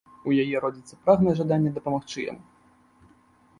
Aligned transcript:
У 0.29 0.33
яе 0.43 0.61
родзіцца 0.63 0.97
прагнае 1.09 1.35
жаданне 1.41 1.71
дапамагчы 1.77 2.19
яму. 2.31 2.45